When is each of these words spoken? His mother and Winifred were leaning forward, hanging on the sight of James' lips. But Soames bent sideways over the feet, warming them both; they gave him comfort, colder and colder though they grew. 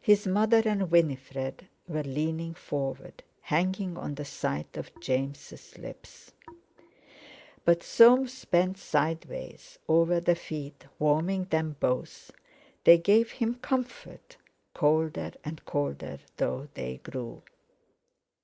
His 0.00 0.28
mother 0.28 0.62
and 0.64 0.92
Winifred 0.92 1.66
were 1.88 2.04
leaning 2.04 2.54
forward, 2.54 3.24
hanging 3.40 3.96
on 3.96 4.14
the 4.14 4.24
sight 4.24 4.76
of 4.76 4.92
James' 5.00 5.76
lips. 5.76 6.30
But 7.64 7.82
Soames 7.82 8.44
bent 8.44 8.78
sideways 8.78 9.80
over 9.88 10.20
the 10.20 10.36
feet, 10.36 10.84
warming 11.00 11.46
them 11.46 11.74
both; 11.80 12.30
they 12.84 12.96
gave 12.96 13.32
him 13.32 13.56
comfort, 13.56 14.36
colder 14.72 15.32
and 15.42 15.64
colder 15.64 16.20
though 16.36 16.68
they 16.74 16.98
grew. 16.98 17.42